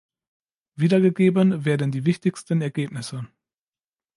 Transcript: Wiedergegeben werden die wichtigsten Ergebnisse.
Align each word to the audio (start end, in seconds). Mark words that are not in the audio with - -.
Wiedergegeben 0.77 1.63
werden 1.63 1.91
die 1.91 2.05
wichtigsten 2.05 2.61
Ergebnisse. 2.63 3.27